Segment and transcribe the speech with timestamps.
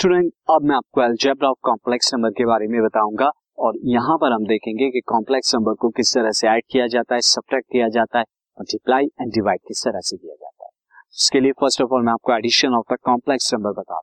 [0.00, 3.26] Student, अब मैं आपको अलजेब्रा ऑफ़ कॉम्प्लेक्स नंबर के बारे में बताऊँगा
[3.58, 7.14] और यहाँ पर हम देखेंगे कि कॉम्प्लेक्स नंबर को किस तरह से ऐड किया जाता
[7.14, 8.24] है सब्ट्रैक्ट किया जाता है
[8.58, 10.70] मल्टीप्लाई एंड डिवाइड किस तरह से किया जाता है।
[11.16, 14.00] इसके लिए फ़र्स्ट ऑफ़ ऑल मैं आपको addition of the complex number बता दूँ।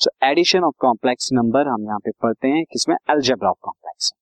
[0.00, 2.96] So addition of complex number हम यहाँ पे पढ़ते हैं किसमें?
[3.10, 4.12] Algebra of complex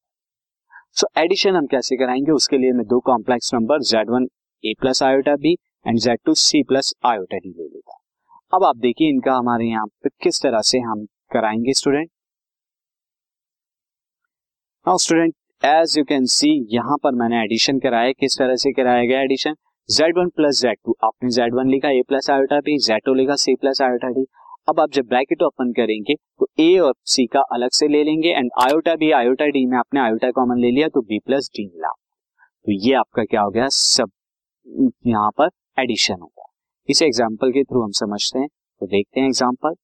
[0.97, 2.33] so addition हम कैसे कराएँगे?
[2.33, 4.29] उसके लिए मैं दो complex number Z one
[4.65, 7.99] A plus iota B and Z two C plus iota D ले लेता
[8.53, 12.09] अब आप देखिए इनका हमारे यहाँ पे किस तरह से हम कराएँगे student
[14.87, 19.05] now student as you can see यहाँ पर मैंने एडिशन कराया, किस तरह से कराया
[19.05, 19.55] गया addition
[19.89, 23.15] Z one plus Z two आपने जेड वन लिखा A plus iota B Z two
[23.15, 24.25] लिखा सी प्लस आयोटा डी
[24.69, 28.29] अब आप जब ब्रैकेट ओपन करेंगे तो ए और सी का अलग से ले लेंगे
[28.31, 31.67] and iota B iota D में आपने आयोटा कॉमन ले लिया तो बी प्लस डी
[31.67, 33.67] मिला। तो ये आपका क्या हो गया?
[33.69, 34.11] सब
[35.07, 36.51] यहाँ पर एडिशन होगा
[36.89, 39.75] इस एग्ज़ाम्पल के थ्रू हम समझते हैं। तो देखते हैं एग्ज़ाम्पल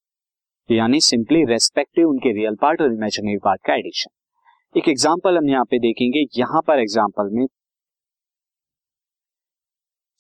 [0.71, 5.65] यानी सिंपली रेस्पेक्टिव उनके रियल पार्ट और इमेजिनरी पार्ट का एडिशन एक एग्ज़ाम्पल हम यहाँ
[5.65, 7.47] पे देखेंगे। यहाँ पर एग्ज़ाम्पल में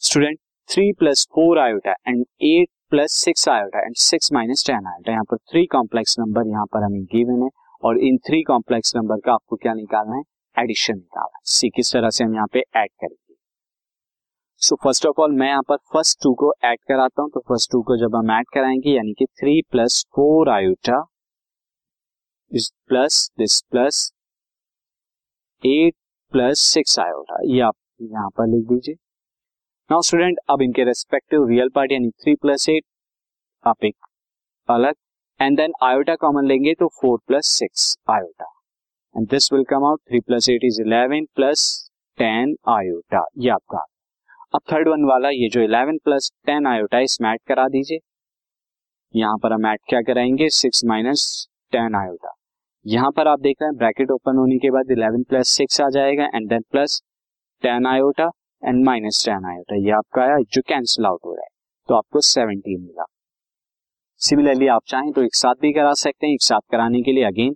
[0.02, 5.12] student three plus four iota and eight plus six iota and six minus ten iota
[5.12, 7.48] यहाँ पर थ्री कॉम्प्लेक्स नंबर यहाँ पर हमें गिवन है
[7.82, 10.22] और इन थ्री कॉम्प्लेक्स नंबर का आपको क्या निकालना है?
[10.56, 13.29] एडिशन निकालना है। सी किस तरह से हम यहाँ पे ऐड करेंगे?
[14.62, 17.70] सो फ़र्स्ट ऑफ़ ऑल मैं यहाँ पर फ़र्स्ट टू को ऐड कराता हूँ। तो फ़र्स्ट
[17.72, 21.04] टू को जब हम ऐड कराएँगे, यानी कि थ्री प्लस फोर आयोटा
[22.52, 24.10] इस plus this plus
[25.62, 25.94] eight
[26.32, 28.94] plus six iota ये आप यहाँ पर लिख दीजिए।
[29.90, 32.84] नाउ स्टूडेंट अब इनके रेस्पेक्टिव रियल पार्ट यानी थ्री प्लस एट
[33.64, 33.96] आप एक
[34.68, 34.94] अलग
[35.40, 38.50] एंड देन आयोटा कॉमन लेंगे तो four plus six iota
[39.14, 41.64] and this will come out three plus eight is eleven plus
[42.18, 43.84] ten iota ये आपका
[44.52, 47.98] अब थर्ड वन वाला, ये जो इलेवन प्लस टेन आयोटा इसमें ऐड करा दीजिए।
[49.14, 50.48] यहाँ पर हम ऐड क्या कराएँगे?
[50.50, 51.22] सिक्स माइनस
[51.72, 52.32] टेन आयोटा
[52.86, 55.88] यहाँ पर आप देख रहे हैं ब्रैकेट ओपन होने के बाद इलेवन प्लस सिक्स आ
[55.90, 57.00] जाएगा and then plus
[57.62, 58.28] ten iota
[58.62, 61.48] and minus ten iota ये आपका आया जो कैंसिल आउट हो रहा है।
[61.88, 63.04] तो आपको सेवनटीन मिला।
[64.20, 67.24] सिमिलरली आप चाहें तो एक साथ भी करा सकते हैं। एक साथ कराने के लिए
[67.24, 67.54] अगेन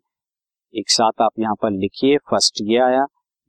[0.75, 3.05] एक साथ आप यहाँ पर लिखिए फ़र्स्ट ये आया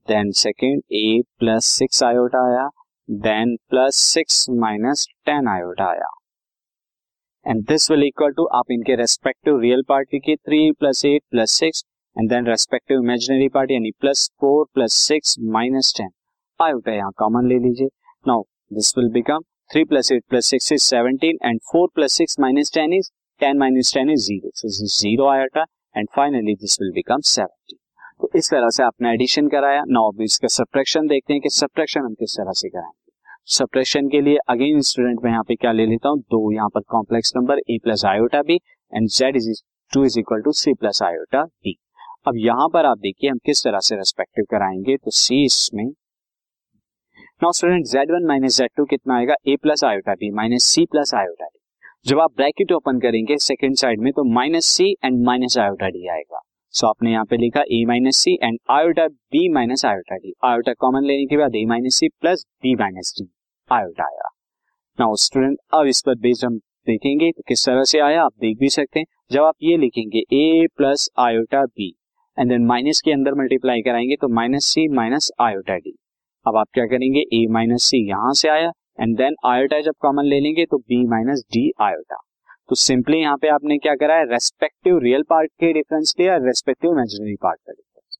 [0.07, 2.67] then second A plus six iota आया।
[3.09, 6.07] Then plus six minus ten iota आया।
[7.45, 11.51] And this will equal to आप इनके रेस्पेक्टिव रियल पार्ट लिखिए three plus eight plus
[11.59, 11.83] six
[12.15, 16.09] and then respective imaginary part यानी plus four plus six minus ten
[16.59, 17.89] iota यहाँ common ले लीजिए।
[18.25, 18.43] Now
[18.73, 22.71] this will become three plus eight plus six is seventeen and four plus six minus
[22.73, 23.11] ten is
[23.41, 27.84] ten minus ten is zero zero iota and finally this will become seventeen
[28.25, 32.01] तो इस तरह से आपने addition कराया। Now अब इसका subtraction देखते हैं कि सब्ट्रैक्शन
[32.01, 35.85] हम किस तरह से कराएँगे सब्ट्रैक्शन के लिए अगेन स्टूडेंट मैं यहाँ पे क्या ले
[35.85, 36.19] लेता हूँ?
[36.19, 38.55] दो यहाँ पर complex number A plus iota B
[38.93, 41.75] and Z is two is equal to C plus iota B
[42.27, 47.51] अब यहाँ पर आप देखिए हम किस तरह से रेस्पेक्टिव कराएँगे। तो सी इसमें now
[47.51, 49.35] student Z one minus Z two कितना आएगा?
[49.47, 53.75] A plus iota B minus C plus iota D जब आप ब्रैकेट ओपन करेंगे सेकेंड
[53.77, 56.41] साइड में तो minus C and minus iota D आएगा।
[56.75, 60.73] सो आपने यहाँ पे लिखा A minus C and iota B minus iota D iota
[60.79, 63.27] common लेने के बाद A minus C plus B minus D
[63.69, 64.29] iota आया।
[64.99, 68.57] नाउ स्टूडेंट अब इस पर बेस्ड हम देखेंगे तो किस तरह से आया, आप देख
[68.59, 71.89] भी सकते हैं। जब आप ये लिखेंगे A plus iota B
[72.37, 75.97] and then minus के अंदर मल्टीप्लाई कराएँगे तो minus C minus iota D
[76.45, 77.19] अब आप क्या करेंगे?
[77.19, 81.05] ए माइनस सी यहाँ से आया एंड देन आयोटा जब कॉमन ले लेंगे तो बी
[81.07, 82.21] माइनस डी आयोटा
[82.69, 84.25] तो सिंपली यहाँ पे आपने क्या करा है?
[84.25, 88.17] रेस्पेक्टिव रियल पार्ट के डिफरेंस लिया रेस्पेक्टिव इमेजिनरी पार्ट का डिफरेंस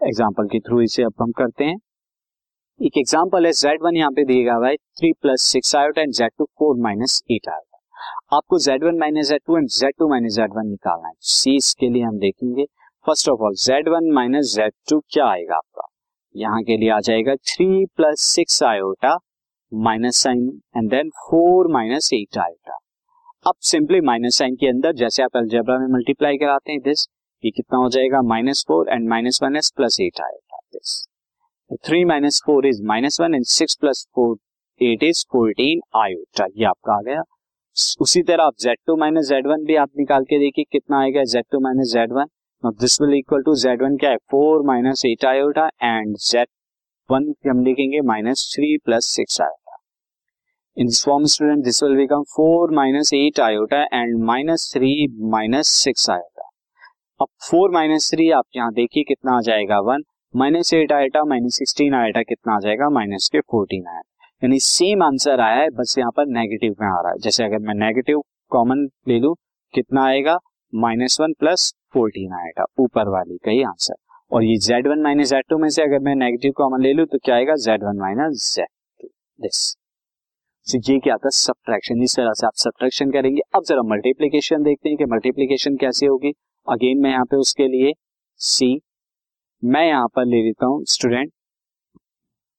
[0.00, 1.76] एग्ज़ाम्पल के थ्रू इसे अब हम करते हैं।
[2.80, 6.30] एक एग्ज़ाम्पल है जेड वन यहाँ पे दिएगा है three plus six iota and Z
[6.38, 10.32] two four minus eight iota आपको Z one minus Z two and Z two minus
[10.34, 12.64] Z one निकालना है। सी इसके लिए हम देखेंगे।
[13.06, 15.86] First of all Z one minus Z two क्या आएगा आपका?
[16.34, 19.16] यहाँ के लिए आ जाएगा three plus six iota
[19.72, 20.46] minus sign
[20.76, 22.63] and then four minus eight iota
[23.46, 27.06] अब सिंपली माइनस साइन के अंदर, जैसे आप अलजेब्रा में मल्टीप्लाई कराते हैं दिस
[27.44, 28.20] ये कितना हो जाएगा?
[28.22, 33.20] Minus four and minus one is plus eight आएगा this three minus four is minus
[33.20, 34.36] one and six plus four
[34.80, 37.22] eight is fourteen iota ये आपका आ गया।
[38.00, 41.24] उसी तरह आप Z two minus Z one भी आप निकाल के देखिए कितना आएगा
[41.32, 44.16] Z two minus Z one this will equal to Z one क्या है?
[44.30, 46.48] Four minus eight iota and Z
[47.10, 49.63] one हम लिखेंगे minus three plus six iota
[50.76, 54.88] in form student this will become four minus eight iota and minus three
[55.32, 56.48] minus six iota
[57.20, 60.02] अब four minus three आप यहाँ देखिए कितना आ जाएगा one
[60.34, 62.88] minus eight iota minus sixteen iota कितना आ जाएगा?
[62.90, 64.00] माइनस के फोर्टीन आया
[64.42, 67.58] यानी सेम आंसर आया है, बस यहाँ पर नेगेटिव में आ रहा है। जैसे अगर
[67.58, 68.22] मैं नेगेटिव
[68.52, 69.32] कॉमन ले लू,
[69.74, 70.36] कितना आएगा?
[70.72, 73.94] माइनस वन प्लस फोर्टीन आएगा ऊपर वाली का ही आंसर
[74.32, 77.04] और ये Z one minus Z two में से अगर मैं नेगेटिव कॉमन ले लू
[77.06, 77.56] तो क्या आएगा?
[77.56, 78.68] Z one minus Z
[79.00, 79.74] two this
[80.66, 81.28] तो ये क्या था?
[81.30, 86.06] सब्ट्रैक्शन इस तरह से आप सब्ट्रैक्शन करेंगे। अब जरा मल्टीप्लीकेशन देखते हैं कि मल्टीप्लीकेशन कैसे
[86.06, 86.32] होगी।
[86.66, 87.92] अगेन मैं यहाँ पे उसके लिए
[88.40, 88.68] सी
[89.62, 91.30] मैं यहाँ पर ले लेता हूँ स्टूडेंट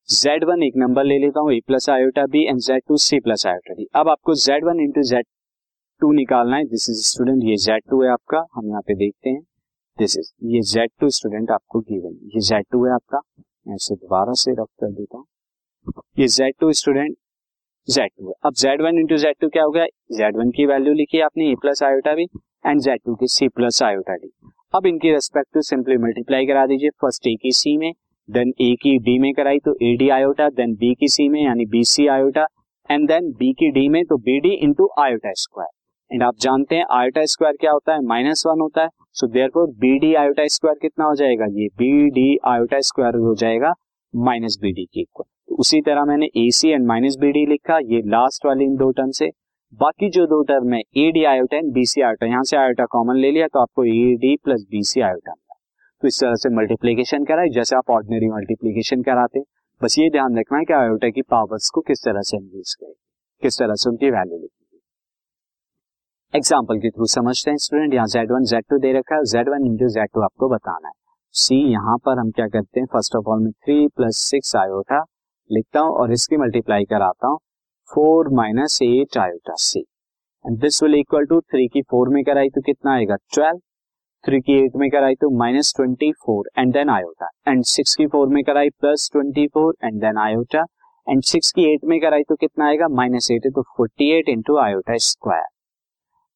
[0.10, 3.19] जेड वन एक नंबर ले लेता हूँ A plus iota B and Z two C
[3.19, 5.25] plus iota D अब आपको Z one into Z
[6.01, 9.30] two निकालना है। दिस इज़ स्टूडेंट ये जेड टू है आपका। हम यहाँ पे देखते
[9.30, 9.42] हैं।
[9.98, 13.22] दिस इज़ ये जेड टू स्टूडेंट आपको गिवन ये जेड टू है आपका।
[13.68, 15.25] मैं इसे दोबारा से रफ कर देता हूँ।
[16.19, 17.16] ये Z two student
[17.88, 19.86] Z two अब Z one into Z two क्या हो गया?
[20.12, 22.24] जेड वन की वैल्यू लिखी आपने A plus iota B
[22.66, 24.32] and Z two की सी प्लस आयोटा डी
[24.76, 27.92] अब इनकी रेस्पेक्ट टू सिंपली मल्टीप्लाई करा दीजिए। फ़र्स्ट ए की सी में
[28.30, 31.42] देन ए की डी में कराई तो A D iota then B की सी में,
[31.44, 32.48] यानी B C iota
[32.90, 35.70] and then B की डी में तो B D into iota square
[36.12, 38.02] and आप जानते हैं आयोटा स्क्वायर क्या होता है?
[38.04, 41.46] माइनस वन होता है। So therefore B D iota square कितना हो जाएगा?
[41.52, 43.74] ये बी डी आयोटा स्क्वायर हो जाएगा
[44.14, 47.45] माइनस बी डी की इक्वल तो उसी तरह मैंने A C and minus B D
[47.45, 49.30] लिखा, ये लास्ट वाली इन दो टर्म से।
[49.74, 52.86] बाकी जो दो टर्म है A D iota and B C iota यहाँ से आयोटा
[52.92, 55.33] कॉमन ले लिया तो आपको A D plus B C iota
[56.03, 59.39] तो इस तरह से मल्टीप्लीकेशन कराए जैसे आप ऑर्डिनरी मल्टीप्लीकेशन कराते
[59.81, 62.94] बस ये ध्यान रखना है कि आयोटा की पावर्स को किस तरह से यूज़ करें
[63.41, 64.80] किस तरह से उनकी वैल्यू लिखेंगे।
[66.33, 69.50] एग्ज़ाम्पल के थ्रू समझते हैं स्टूडेंट यहाँ जेड वन जेड टू दे रखा है। Z
[69.50, 70.94] one into Z two आपको बताना है।
[71.36, 72.88] सी यहाँ पर हम क्या करते हैं?
[72.94, 75.03] फ़र्स्ट ऑफ़ ऑल में थ्री प्लस सिक्स आयोटा
[75.50, 77.38] लिखता हूँ और इसकी मल्टीप्लाई कराता हूँ
[77.89, 79.80] four minus eight iota see
[80.45, 83.15] and this will equal to three की फोर में कराई तो कितना आएगा?
[83.33, 83.59] ट्वेल्व
[84.24, 88.07] थ्री की एट में कराई तो minus twenty four and then iota and six की
[88.07, 90.63] फोर में कराई plus twenty four and then iota
[91.07, 92.88] and six की एट में कराई तो कितना आएगा?
[92.91, 95.48] माइनस एट तो forty eight into iota square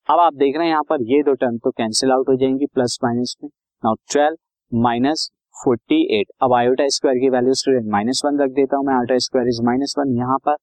[0.10, 2.66] अब आप देख रहे हैं यहाँ पर ये दो टर्म तो कैंसिल आउट हो जाएँगी
[2.66, 3.50] प्लस माइनस में.
[3.84, 4.38] Now twelve
[4.72, 5.30] minus
[5.64, 9.18] forty eight अब आयोटा स्क्वायर की वैल्यू स्टूडेंट माइनस वन रख देता हूँ मैं। Iota
[9.26, 10.56] square is minus one यहाँ पर।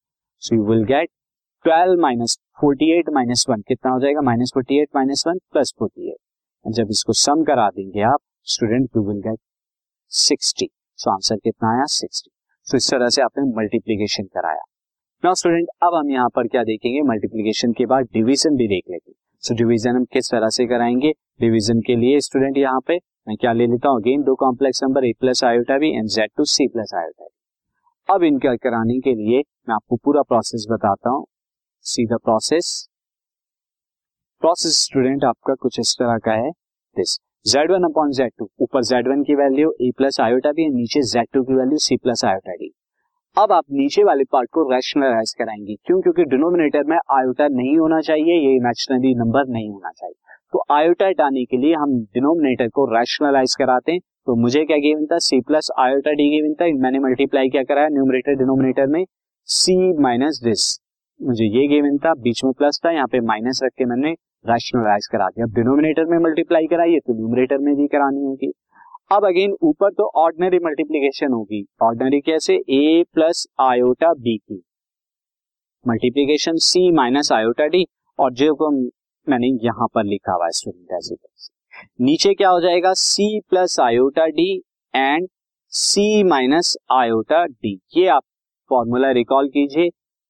[0.42, 1.08] So you will get
[1.64, 4.20] twelve minus forty eight minus one कितना हो जाएगा?
[4.20, 8.18] Minus forty eight minus one plus forty eight जब इसको सम करा देंगे आप
[8.52, 9.38] student you will get
[10.12, 10.68] sixty
[10.98, 11.84] so answer कितना आया?
[11.86, 12.30] सिक्सटी
[12.66, 14.62] सो इस तरह से आपने मल्टीप्लीकेशन कराया।
[15.22, 17.02] नाउ स्टूडेंट अब हम यहाँ पर क्या देखेंगे?
[17.08, 21.12] मल्टीप्लीकेशन के बाद डिवीज़न भी देख लेते हैं। सो डिवीज़न हम किस तरह से कराएँगे?
[21.40, 24.00] डिवीज़न के लिए स्टूडेंट यहाँ पे मैं क्या ले लेता हूँ?
[24.00, 27.34] अगेन दो complex number A plus iota B and Z two C plus iota B
[28.08, 29.38] अब इनका कराने के लिए
[29.68, 31.24] मैं आपको पूरा प्रोसेस बताता हूँ।
[31.84, 32.68] See the process
[34.42, 36.50] process student आपका कुछ इस तरह का है।
[36.96, 40.68] This Z one upon Z two ऊपर जेड वन की value A plus iota B
[40.68, 42.72] नीचे जेड टू की value C plus iota D
[43.36, 46.00] अब आप नीचे वाले पार्ट को रैशनलाइज कराएँगे। क्यों?
[46.00, 51.06] क्योंकि डिनोमिनेटर में आयोटा नहीं होना चाहिए, ये इमेजिनरी नंबर नहीं होना चाहिए। तो आयोटा
[51.06, 55.18] हटाने के लिए हम डिनोमिनेटर को रैशनलाइज कराते हैं। तो मुझे क्या गिवन था?
[55.18, 57.88] C plus iota D given था। मैंने मल्टीप्लाई क्या कराया?
[57.88, 59.04] न्यूमरेटर डिनोमिनेटर में
[59.48, 60.68] सी माइनस दिस
[61.20, 64.12] मुझे ये गिवन था। बीच में प्लस था। यहाँ पे माइनस रख के मैंने
[64.44, 68.52] रैशनलाइज करा दिया। अब डिनोमिनेटर में मल्टीप्लाई कराइए तो न्यूमरेटर में भी करानी होगी।
[69.12, 72.54] अब अगेन ऊपर तो ऑर्डिनरी मल्टीप्लीकेशन होगी। ऑर्डिनरी कैसे?
[72.54, 74.62] ए प्लस आयोटा बी की
[75.84, 77.84] multiplication C minus iota D
[78.18, 78.70] और जो को
[79.28, 81.16] मैंने यहाँ पर लिखा हुआ स्टूडेंट ऐसे
[82.00, 82.92] नीचे क्या हो जाएगा?
[82.94, 84.52] C plus iota D
[84.94, 85.28] and
[85.72, 88.22] C minus iota D ये आप
[88.70, 89.86] फॉर्मूला रिकॉल कीजिए।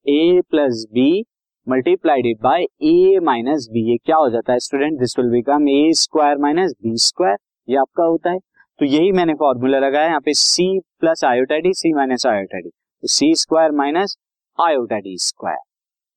[0.06, 1.24] A plus B
[1.66, 5.92] multiplied by A minus B ये क्या हो जाता है student this will become A
[5.96, 7.36] square minus B square
[7.68, 8.38] ये आपका होता है।
[8.78, 10.68] तो यही मैंने फॉर्मूला लगाया। यहाँ पे C
[11.00, 12.70] plus iota D C minus iota D
[13.02, 14.16] C square minus
[14.58, 15.58] iota D square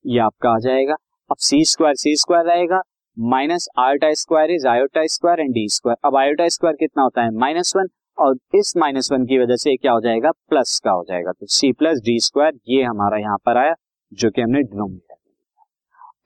[0.06, 0.96] ये आपका आ जाएगा।
[1.30, 2.82] अब सी स्क्वायर सी स्क्वायर रहेगा
[3.18, 7.32] minus iota square is iota square and D square अब आयोटा स्क्वायर कितना होता है?
[7.36, 10.32] माइनस वन और इस माइनस वन की वजह से क्या हो जाएगा?
[10.50, 13.74] प्लस का हो जाएगा। तो सी प्लस डी स्क्वायर ये हमारा यहाँ पर आया,
[14.12, 15.16] जो कि हमने डिनोमिनेटर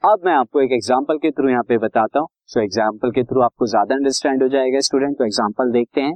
[0.04, 3.40] अब मैं आपको एक एग्ज़ाम्पल के थ्रू यहाँ पे बताता हूँ। सो एग्ज़ाम्पल के थ्रू
[3.42, 6.14] आपको ज़्यादा अंडरस्टैंड हो जाएगा स्टूडेंट तो एग्ज़ाम्पल देखते हैं।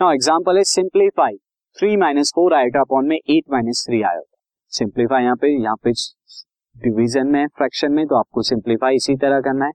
[0.00, 1.36] Now example is simplify
[1.76, 4.36] three minus four iota upon में eight minus three iota
[4.72, 5.92] simplify यहाँ पे यहाँ पे
[6.76, 9.72] डिवीज़न में फ्रैक्शन में तो आपको सिंप्लीफाई इसी तरह करना है।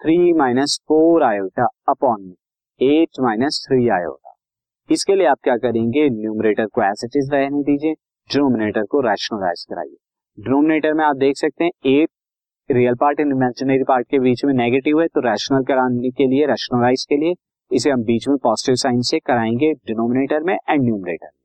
[0.00, 2.34] Three minus four iota upon में।
[2.80, 4.34] एट माइनस थ्री आयोटा
[4.90, 6.08] इसके लिए आप क्या करेंगे?
[6.10, 7.92] न्यूमरेटर को एज इज़ रहने दीजिए।
[8.30, 9.96] डिनोमिनेटर को रैशनलाइज कराइए।
[10.38, 12.08] डिनोमिनेटर में आप देख सकते हैं at
[12.70, 16.46] real part and imaginary part के बीच में नेगेटिव है तो रैशनल कराने के लिए
[16.46, 17.34] रैशनलाइज के लिए,
[17.70, 21.38] इसे हम बीच में पॉजिटिव साइन से कराएँगे डिनोमिनेटर में एंड न्यूमरेटर में।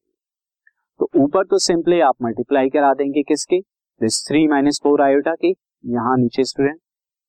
[0.99, 3.63] तो ऊपर तो सिंपली आप मल्टीप्लाई करा देंगे किसकी?
[4.01, 5.49] This three minus four iota की
[5.83, 6.77] यहाँ नीचे student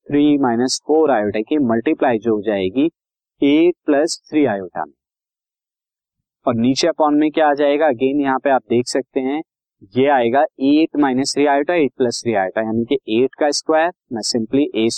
[0.07, 2.87] three minus four iota की मल्टीप्लाई जो हो जाएगी
[3.43, 4.93] एट प्लस थ्री आयोटा में।
[6.47, 7.87] और नीचे अपॉन में क्या आ जाएगा?
[7.87, 9.41] अगेन यहाँ पे आप देख सकते हैं,
[9.97, 13.93] ये आएगा eight minus three iota eight plus three iota यानी कि एट का स्क्वायर
[14.13, 14.89] मैं simply A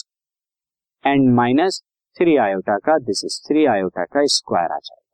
[1.05, 1.83] and minus
[2.17, 5.08] three iota का दिस इज़ थ्री आयोटा का स्क्वायर आ जाएगा।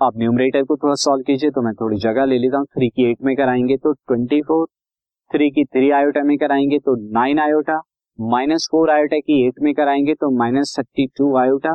[0.00, 3.04] आप न्यूमरेटर को थोड़ा सॉल्व कीजिए तो मैं थोड़ी जगह ले लेता हूँ। थ्री की
[3.10, 4.66] एट में कराएँगे तो ट्वेंटी फोर
[5.30, 7.80] थ्री की थ्री आयोटा में कराएँगे तो nine iota
[8.18, 11.72] minus four iota की एट में कराएँगे तो minus thirty two iota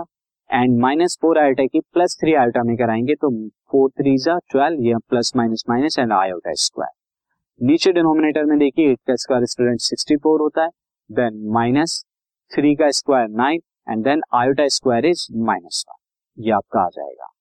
[0.50, 3.32] and minus four iota की प्लस थ्री आयोटा में कराएँगे तो
[3.72, 8.92] फोर थ्री जा ट्वेल्व ये plus minus minus and iota square नीचे डिनोमिनेटर में देखिए
[8.92, 10.70] एट का स्क्वायर स्टूडेंट सिक्सटी फोर होता है
[11.10, 12.04] देन माइनस
[12.52, 17.33] थ्री का square nine and then iota square is minus one ये आपका आ जाएगा।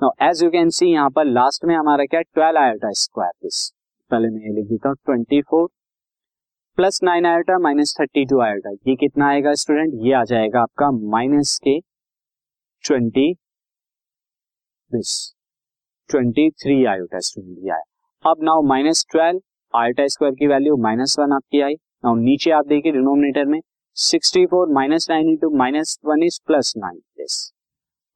[0.00, 3.56] Now as you can see यहाँ पर लास्ट में हमारा क्या ट्वेल्व आयोटा स्क्वायर दिस
[4.10, 5.66] पहले मैं ये लिख देता हूँ twenty four
[6.78, 10.90] plus nine iota minus thirty two iota ये कितना आएगा स्टूडेंट ये आ जाएगा आपका
[11.16, 11.78] माइनस के
[12.84, 13.32] twenty
[14.90, 15.16] this
[16.10, 19.40] twenty three iota student ये आया। अब now minus twelve
[19.74, 21.74] iota square की वैल्यू माइनस वन आपकी आई।
[22.04, 23.60] नाउ नीचे आप देखिए डिनोमिनेटर में
[23.96, 27.44] sixty four minus nine into minus one is plus nine this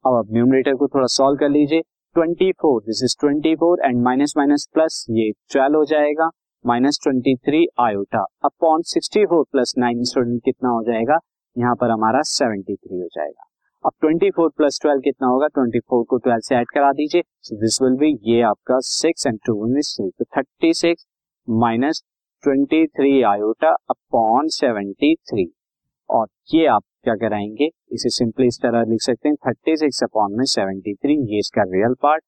[0.05, 1.81] अब आप न्यूमरेटर को थोड़ा सॉल्व कर लीजिए।
[2.15, 6.29] 24 this is 24 and minus minus plus ये 12 हो जाएगा।
[6.65, 11.19] Minus twenty three iota upon 64 plus nine student कितना हो जाएगा?
[11.55, 13.49] यहाँ पर हमारा 73 हो जाएगा।
[13.85, 15.47] अब 24 प्लस 12 कितना होगा?
[15.59, 19.39] 24 को 12 से ऐड करा दीजिए। सो दिस विल बी ये आपका 6 एंड
[19.49, 21.05] 2 इज़ 3 तो 36
[21.47, 22.03] माइनस
[22.43, 25.47] 23 आयोटा अपॉन 73
[26.09, 27.65] और ये आप क्या कराएँगे?
[27.91, 31.63] इसे सिंपली इस तरह लिख सकते हैं थर्टी सिक्स अपॉन में सेवेंटी थ्री ये इसका
[31.63, 32.23] real part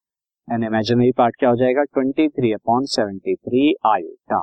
[0.48, 1.84] and imaginary part क्या हो जाएगा?
[1.84, 4.42] Twenty three upon seventy three iota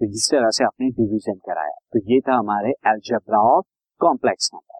[0.00, 3.64] तो इस तरह से आपने डिवीज़न कराया तो ये था हमारे algebra of
[4.00, 4.79] complex number